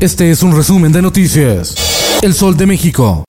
Este 0.00 0.30
es 0.30 0.44
un 0.44 0.54
resumen 0.54 0.92
de 0.92 1.02
noticias. 1.02 1.74
El 2.22 2.32
Sol 2.32 2.56
de 2.56 2.66
México. 2.66 3.24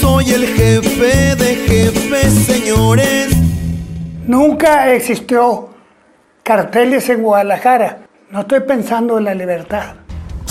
Soy 0.00 0.30
el 0.30 0.44
jefe 0.44 1.36
de 1.36 1.54
jefes, 1.68 2.34
señores. 2.46 3.28
Nunca 4.26 4.92
existió 4.92 5.68
carteles 6.42 7.08
en 7.10 7.22
Guadalajara. 7.22 8.08
No 8.32 8.40
estoy 8.40 8.58
pensando 8.58 9.18
en 9.18 9.24
la 9.24 9.34
libertad. 9.34 9.94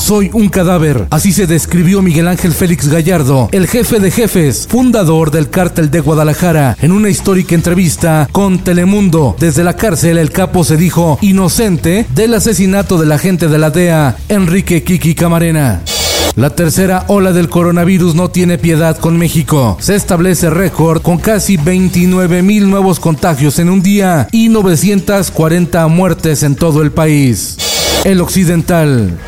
Soy 0.10 0.32
un 0.34 0.50
cadáver. 0.50 1.06
Así 1.12 1.32
se 1.32 1.46
describió 1.46 2.02
Miguel 2.02 2.28
Ángel 2.28 2.52
Félix 2.52 2.88
Gallardo, 2.88 3.48
el 3.52 3.68
jefe 3.68 4.00
de 4.00 4.10
jefes, 4.10 4.66
fundador 4.68 5.30
del 5.30 5.52
cártel 5.52 5.92
de 5.92 6.00
Guadalajara, 6.00 6.76
en 6.82 6.92
una 6.92 7.10
histórica 7.10 7.54
entrevista 7.54 8.28
con 8.32 8.58
Telemundo. 8.58 9.36
Desde 9.40 9.64
la 9.64 9.76
cárcel, 9.76 10.18
el 10.18 10.32
capo 10.32 10.64
se 10.64 10.78
dijo 10.78 11.20
inocente 11.22 12.08
del 12.16 12.34
asesinato 12.34 12.98
del 12.98 13.12
agente 13.12 13.50
de 13.50 13.60
la 13.60 13.70
DEA, 13.70 14.18
Enrique 14.30 14.82
Kiki 14.82 15.14
Camarena. 15.14 15.84
La 16.36 16.50
tercera 16.50 17.06
ola 17.06 17.32
del 17.32 17.48
coronavirus 17.48 18.16
no 18.16 18.32
tiene 18.32 18.58
piedad 18.58 18.98
con 18.98 19.16
México. 19.16 19.78
Se 19.80 19.94
establece 19.94 20.50
récord 20.50 21.04
con 21.04 21.20
casi 21.20 21.58
29 21.58 22.42
mil 22.42 22.68
nuevos 22.68 23.00
contagios 23.00 23.60
en 23.60 23.70
un 23.70 23.84
día 23.84 24.28
y 24.32 24.50
940 24.50 25.86
muertes 25.86 26.42
en 26.42 26.56
todo 26.56 26.82
el 26.82 26.92
país. 26.92 27.58
El 28.06 28.22
occidental. 28.22 29.20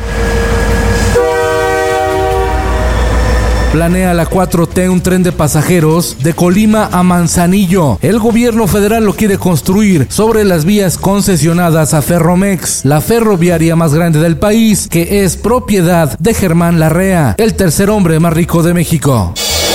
Planea 3.72 4.12
la 4.12 4.28
4T 4.28 4.90
un 4.90 5.00
tren 5.00 5.22
de 5.22 5.32
pasajeros 5.32 6.18
de 6.22 6.34
Colima 6.34 6.90
a 6.92 7.02
Manzanillo. 7.02 7.98
El 8.02 8.18
gobierno 8.18 8.66
federal 8.66 9.06
lo 9.06 9.14
quiere 9.14 9.38
construir 9.38 10.06
sobre 10.10 10.44
las 10.44 10.66
vías 10.66 10.98
concesionadas 10.98 11.94
a 11.94 12.02
Ferromex, 12.02 12.84
la 12.84 13.00
ferroviaria 13.00 13.74
más 13.74 13.94
grande 13.94 14.20
del 14.20 14.36
país, 14.36 14.88
que 14.88 15.24
es 15.24 15.38
propiedad 15.38 16.18
de 16.18 16.34
Germán 16.34 16.80
Larrea, 16.80 17.34
el 17.38 17.54
tercer 17.54 17.88
hombre 17.88 18.20
más 18.20 18.34
rico 18.34 18.62
de 18.62 18.74
México. 18.74 19.32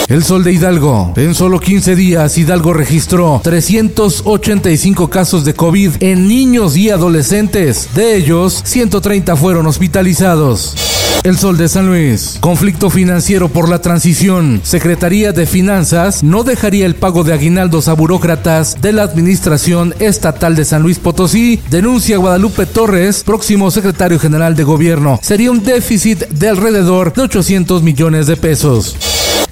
El 0.07 0.23
Sol 0.23 0.43
de 0.43 0.53
Hidalgo. 0.53 1.13
En 1.15 1.33
solo 1.33 1.59
15 1.59 1.95
días, 1.95 2.37
Hidalgo 2.37 2.73
registró 2.73 3.41
385 3.43 5.09
casos 5.09 5.43
de 5.43 5.55
COVID 5.55 5.93
en 6.01 6.27
niños 6.27 6.77
y 6.77 6.91
adolescentes. 6.91 7.89
De 7.95 8.15
ellos, 8.15 8.61
130 8.63 9.35
fueron 9.35 9.65
hospitalizados. 9.65 10.96
El 11.23 11.37
Sol 11.37 11.57
de 11.57 11.67
San 11.67 11.87
Luis. 11.87 12.37
Conflicto 12.39 12.89
financiero 12.89 13.49
por 13.49 13.69
la 13.69 13.79
transición. 13.79 14.61
Secretaría 14.63 15.33
de 15.33 15.45
Finanzas 15.45 16.23
no 16.23 16.43
dejaría 16.43 16.85
el 16.85 16.95
pago 16.95 17.23
de 17.23 17.33
aguinaldos 17.33 17.87
a 17.87 17.93
burócratas 17.93 18.81
de 18.81 18.93
la 18.93 19.03
Administración 19.03 19.93
Estatal 19.99 20.55
de 20.55 20.65
San 20.65 20.83
Luis 20.83 20.99
Potosí. 20.99 21.59
Denuncia 21.69 22.17
Guadalupe 22.17 22.65
Torres, 22.65 23.23
próximo 23.23 23.71
secretario 23.71 24.19
general 24.19 24.55
de 24.55 24.63
gobierno. 24.63 25.19
Sería 25.21 25.51
un 25.51 25.63
déficit 25.63 26.27
de 26.29 26.49
alrededor 26.49 27.13
de 27.13 27.23
800 27.23 27.83
millones 27.83 28.27
de 28.27 28.37
pesos. 28.37 28.95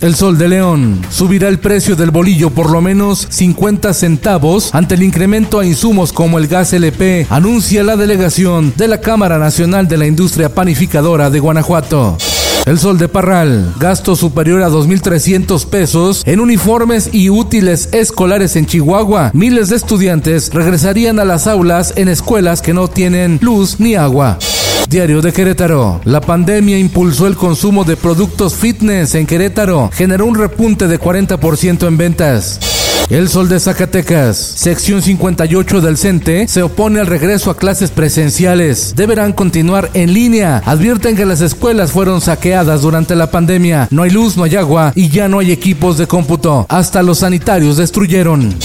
El 0.02 0.14
Sol 0.14 0.38
de 0.38 0.50
León 0.50 1.02
subirá 1.10 1.48
el 1.48 1.60
precio 1.60 1.96
del 1.96 2.12
bolillo 2.12 2.50
por 2.50 2.70
lo 2.70 2.82
menos 2.82 3.28
50 3.30 3.94
centavos 3.94 4.76
ante 4.76 4.96
el 4.96 5.04
incremento 5.04 5.60
a 5.60 5.66
insumos 5.66 6.12
como 6.12 6.38
el 6.38 6.48
gas 6.48 6.74
LP, 6.74 7.28
anuncia 7.30 7.82
la 7.84 7.96
delegación 7.96 8.74
de 8.76 8.90
la 8.90 9.00
Cámara 9.00 9.40
Nacional 9.40 9.88
de 9.88 9.98
la 9.98 10.06
Industria 10.06 10.54
Panificadora 10.54 11.30
de 11.30 11.40
Guanajuato. 11.40 12.18
El 12.66 12.80
Sol 12.80 12.98
de 12.98 13.08
Parral, 13.08 13.74
gasto 13.80 14.16
superior 14.16 14.64
a 14.64 14.70
2.300 14.70 15.66
pesos 15.68 16.24
en 16.26 16.40
uniformes 16.40 17.10
y 17.14 17.30
útiles 17.30 17.90
escolares 17.94 18.56
en 18.56 18.66
Chihuahua. 18.66 19.32
Miles 19.34 19.70
de 19.70 19.78
estudiantes 19.78 20.52
regresarían 20.52 21.20
a 21.20 21.26
las 21.26 21.48
aulas 21.48 21.94
en 21.96 22.10
escuelas 22.10 22.62
que 22.62 22.74
no 22.74 22.88
tienen 22.88 23.40
luz 23.42 23.80
ni 23.80 23.96
agua. 23.96 24.40
Diario 24.90 25.22
de 25.22 25.34
Querétaro. 25.34 26.02
La 26.06 26.22
pandemia 26.22 26.78
impulsó 26.78 27.28
el 27.28 27.36
consumo 27.36 27.84
de 27.84 27.98
productos 27.98 28.56
fitness 28.56 29.16
en 29.16 29.26
Querétaro. 29.26 29.90
Generó 29.94 30.26
un 30.26 30.36
repunte 30.36 30.88
de 30.88 31.00
40% 31.00 31.88
en 31.88 31.98
ventas. 31.98 32.60
El 33.10 33.30
Sol 33.30 33.48
de 33.50 33.60
Zacatecas, 33.60 34.36
sección 34.36 35.02
58 35.02 35.80
del 35.80 35.96
CENTE, 35.96 36.48
se 36.48 36.64
opone 36.64 37.00
al 37.00 37.06
regreso 37.06 37.52
a 37.52 37.58
clases 37.58 37.92
presenciales. 37.92 38.94
Deberán 38.96 39.32
continuar 39.34 39.92
en 39.94 40.12
línea. 40.12 40.64
Advierten 40.66 41.16
que 41.16 41.26
las 41.26 41.42
escuelas 41.42 41.92
fueron 41.92 42.20
saqueadas 42.20 42.82
durante 42.82 43.16
la 43.16 43.30
pandemia. 43.30 43.88
No 43.92 44.02
hay 44.02 44.10
luz, 44.10 44.38
no 44.38 44.44
hay 44.44 44.56
agua 44.56 44.92
y 44.96 45.10
ya 45.10 45.28
no 45.28 45.38
hay 45.38 45.52
equipos 45.52 46.00
de 46.00 46.08
cómputo. 46.08 46.66
Hasta 46.68 47.04
los 47.04 47.20
sanitarios 47.20 47.78
destruyeron. 47.78 48.56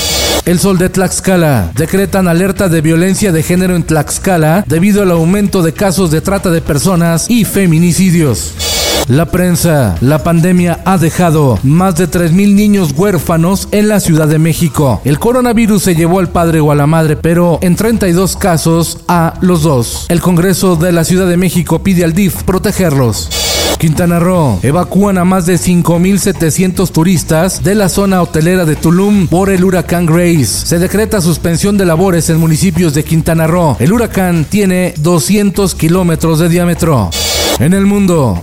El 0.51 0.59
Sol 0.59 0.79
de 0.79 0.89
Tlaxcala. 0.89 1.71
Decretan 1.77 2.27
alerta 2.27 2.69
de 2.69 2.81
violencia 2.81 3.31
de 3.31 3.45
género 3.45 3.77
en 3.77 3.85
Tlaxcala 3.85 4.65
debido 4.67 5.01
al 5.01 5.13
aumento 5.13 5.63
de 5.63 5.73
casos 5.73 6.11
de 6.11 6.21
trata 6.23 6.51
de 6.51 6.61
personas 6.61 7.31
y 7.31 7.45
feminicidios. 7.45 8.55
La 9.07 9.27
prensa. 9.27 9.95
La 10.01 10.25
pandemia 10.25 10.81
ha 10.85 10.99
dejado 10.99 11.61
más 11.63 11.95
de 11.95 12.11
3.000 12.11 12.53
niños 12.53 12.93
huérfanos 12.97 13.69
en 13.71 13.87
la 13.87 14.01
Ciudad 14.01 14.27
de 14.27 14.41
México. 14.41 15.01
El 15.05 15.21
coronavirus 15.21 15.85
se 15.85 15.95
llevó 15.95 16.19
al 16.19 16.31
padre 16.31 16.59
o 16.59 16.73
a 16.73 16.75
la 16.75 16.89
madre, 16.89 17.15
pero 17.15 17.61
en 17.63 17.77
32 17.77 18.35
casos 18.35 18.99
a 19.07 19.35
los 19.43 19.63
dos. 19.63 20.07
El 20.09 20.21
Congreso 20.21 20.75
de 20.75 20.91
la 20.91 21.05
Ciudad 21.05 21.29
de 21.29 21.37
México 21.37 21.85
pide 21.85 22.03
al 22.03 22.13
DIF 22.13 22.43
protegerlos. 22.43 23.50
Quintana 23.81 24.19
Roo. 24.19 24.59
Evacúan 24.63 25.17
a 25.17 25.25
más 25.25 25.47
de 25.47 25.55
5.700 25.55 26.91
turistas 26.91 27.65
de 27.65 27.75
la 27.75 27.89
zona 27.89 28.21
hotelera 28.21 28.67
de 28.67 28.77
Tulum 28.77 29.27
por 29.27 29.49
el 29.49 29.65
huracán 29.65 30.05
Grace. 30.05 30.45
Se 30.45 30.79
decreta 30.79 31.23
suspensión 31.23 31.79
de 31.79 31.87
labores 31.87 32.29
en 32.29 32.39
municipios 32.39 32.93
de 32.93 33.05
Quintana 33.05 33.47
Roo. 33.47 33.77
El 33.79 33.95
huracán 33.95 34.45
tiene 34.45 34.93
200 34.99 35.75
kilómetros 35.75 36.41
de 36.41 36.51
diámetro. 36.51 37.09
En 37.59 37.73
el 37.73 37.87
mundo. 37.87 38.39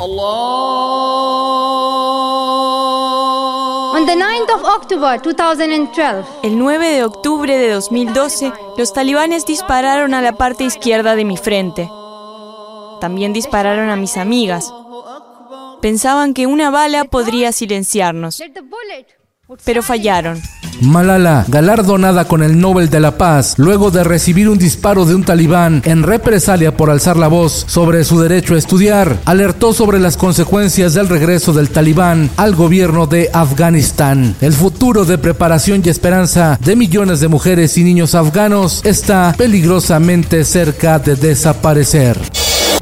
On 3.94 4.06
the 4.08 4.16
9th 4.16 4.56
of 4.56 4.64
October 4.64 5.22
2012, 5.22 6.26
El 6.42 6.58
9 6.58 6.90
de 6.90 7.04
octubre 7.04 7.56
de 7.56 7.70
2012, 7.70 8.52
los 8.76 8.92
talibanes 8.92 9.46
dispararon 9.46 10.16
a 10.16 10.22
la 10.24 10.32
parte 10.32 10.64
izquierda 10.64 11.16
de 11.16 11.26
mi 11.26 11.38
frente. 11.38 11.88
También 13.00 13.34
dispararon 13.34 13.92
a 13.92 13.96
mis 13.96 14.18
amigas. 14.18 14.74
Pensaban 15.82 16.34
que 16.34 16.48
una 16.48 16.72
bala 16.72 17.06
podría 17.06 17.52
silenciarnos, 17.52 18.42
pero 19.64 19.84
fallaron. 19.84 20.42
Malala, 20.82 21.46
galardonada 21.48 22.26
con 22.26 22.44
el 22.44 22.60
Nobel 22.60 22.90
de 22.90 23.00
la 23.00 23.18
Paz, 23.18 23.56
luego 23.58 23.90
de 23.90 24.04
recibir 24.04 24.48
un 24.48 24.60
disparo 24.60 25.06
de 25.06 25.16
un 25.16 25.24
talibán 25.24 25.82
en 25.86 26.04
represalia 26.04 26.76
por 26.78 26.92
alzar 26.92 27.18
la 27.18 27.28
voz 27.28 27.66
sobre 27.68 28.04
su 28.04 28.20
derecho 28.20 28.54
a 28.54 28.60
estudiar, 28.60 29.18
alertó 29.26 29.74
sobre 29.74 30.00
las 30.00 30.18
consecuencias 30.18 30.94
del 30.94 31.10
regreso 31.10 31.52
del 31.54 31.70
talibán 31.70 32.30
al 32.38 32.56
gobierno 32.56 33.08
de 33.08 33.30
Afganistán. 33.34 34.36
El 34.40 34.54
futuro 34.54 35.04
de 35.06 35.18
preparación 35.18 35.82
y 35.84 35.90
esperanza 35.90 36.60
de 36.64 36.76
millones 36.76 37.20
de 37.22 37.28
mujeres 37.28 37.78
y 37.78 37.84
niños 37.84 38.14
afganos 38.14 38.86
está 38.86 39.34
peligrosamente 39.36 40.44
cerca 40.44 41.00
de 41.00 41.16
desaparecer. 41.16 42.20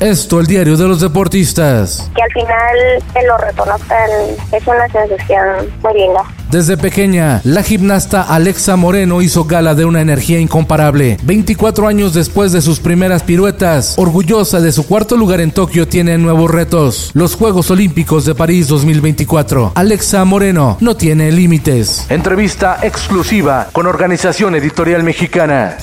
Esto, 0.05 0.39
el 0.39 0.45
diario 0.45 0.77
de 0.77 0.87
los 0.87 1.01
deportistas. 1.01 2.11
que 2.15 2.21
al 2.21 2.31
final 2.31 3.03
te 3.11 3.25
lo 3.25 3.39
reconozcan 3.39 4.07
es 4.51 4.67
una 4.67 4.87
sensación 4.89 5.67
muy 5.81 5.93
linda. 5.95 6.21
Desde 6.51 6.77
pequeña, 6.77 7.41
la 7.43 7.63
gimnasta 7.63 8.21
Alexa 8.21 8.75
Moreno 8.75 9.23
hizo 9.23 9.45
gala 9.45 9.73
de 9.73 9.83
una 9.83 10.01
energía 10.01 10.39
incomparable. 10.39 11.17
24 11.23 11.87
años 11.87 12.13
después 12.13 12.51
de 12.51 12.61
sus 12.61 12.79
primeras 12.79 13.23
piruetas, 13.23 13.95
orgullosa 13.97 14.61
de 14.61 14.71
su 14.71 14.85
cuarto 14.85 15.17
lugar 15.17 15.41
en 15.41 15.49
Tokio, 15.51 15.87
tiene 15.87 16.19
nuevos 16.19 16.51
retos. 16.51 17.09
Los 17.15 17.33
Juegos 17.33 17.71
Olímpicos 17.71 18.25
de 18.25 18.35
París 18.35 18.67
2024. 18.67 19.71
Alexa 19.73 20.23
Moreno 20.23 20.77
no 20.81 20.95
tiene 20.95 21.31
límites. 21.31 22.05
Entrevista 22.09 22.77
exclusiva 22.83 23.69
con 23.71 23.87
Organización 23.87 24.53
Editorial 24.53 25.01
Mexicana. 25.01 25.77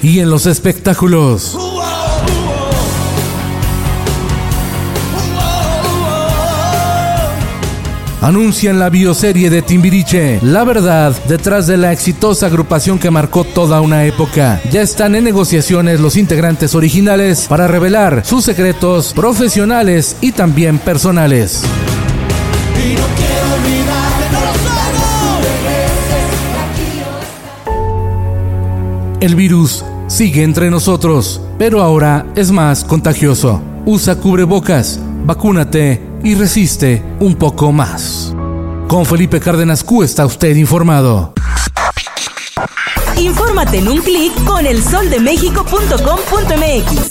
Y 0.00 0.20
en 0.20 0.30
los 0.30 0.46
espectáculos. 0.46 1.58
Anuncian 8.24 8.78
la 8.78 8.88
bioserie 8.88 9.50
de 9.50 9.60
Timbiriche. 9.60 10.38
La 10.40 10.64
verdad, 10.64 11.14
detrás 11.28 11.66
de 11.66 11.76
la 11.76 11.92
exitosa 11.92 12.46
agrupación 12.46 12.98
que 12.98 13.10
marcó 13.10 13.44
toda 13.44 13.82
una 13.82 14.06
época. 14.06 14.62
Ya 14.72 14.80
están 14.80 15.14
en 15.14 15.24
negociaciones 15.24 16.00
los 16.00 16.16
integrantes 16.16 16.74
originales 16.74 17.46
para 17.46 17.68
revelar 17.68 18.24
sus 18.24 18.42
secretos 18.42 19.12
profesionales 19.12 20.16
y 20.22 20.32
también 20.32 20.78
personales. 20.78 21.64
El 29.20 29.36
virus 29.36 29.84
sigue 30.06 30.44
entre 30.44 30.70
nosotros, 30.70 31.42
pero 31.58 31.82
ahora 31.82 32.24
es 32.36 32.50
más 32.50 32.84
contagioso. 32.84 33.60
Usa 33.84 34.16
cubrebocas, 34.16 34.98
vacúnate 35.26 36.13
y 36.24 36.34
resiste 36.34 37.00
un 37.20 37.36
poco 37.36 37.70
más. 37.70 38.34
Con 38.88 39.06
Felipe 39.06 39.38
Cárdenas 39.40 39.84
Q 39.84 40.02
está 40.02 40.26
usted 40.26 40.56
informado. 40.56 41.32
Infórmate 43.16 43.78
en 43.78 43.86
un 43.88 44.02
clic 44.02 44.32
con 44.44 44.66
elsoldemexico.com.mx. 44.66 47.10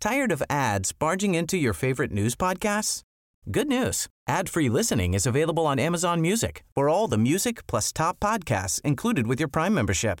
Tired 0.00 0.32
of 0.32 0.42
ads 0.50 0.92
barging 0.92 1.34
into 1.36 1.56
your 1.56 1.72
favorite 1.72 2.12
news 2.12 2.34
podcasts? 2.34 3.02
Good 3.50 3.68
news. 3.68 4.08
Ad-free 4.28 4.68
listening 4.68 5.14
is 5.14 5.26
available 5.26 5.64
on 5.64 5.78
Amazon 5.78 6.20
Music. 6.20 6.64
For 6.74 6.88
all 6.88 7.08
the 7.08 7.18
music 7.18 7.66
plus 7.66 7.92
top 7.92 8.20
podcasts 8.20 8.80
included 8.82 9.26
with 9.26 9.40
your 9.40 9.48
Prime 9.48 9.74
membership. 9.74 10.20